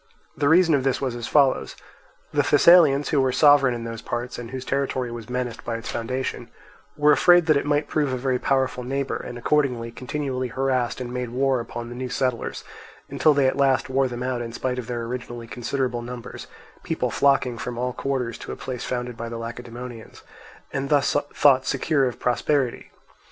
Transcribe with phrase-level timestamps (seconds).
[0.35, 1.75] The reason of this was as follows.
[2.33, 5.91] The Thessalians, who were sovereign in those parts, and whose territory was menaced by its
[5.91, 6.49] foundation,
[6.97, 11.13] were afraid that it might prove a very powerful neighbour, and accordingly continually harassed and
[11.13, 12.63] made war upon the new settlers,
[13.11, 16.47] until they at last wore them out in spite of their originally considerable numbers,
[16.81, 20.23] people flocking from all quarters to a place founded by the Lacedaemonians,
[20.73, 22.89] and thus thought secure of prosperity.